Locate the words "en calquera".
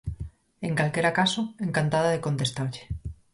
0.67-1.13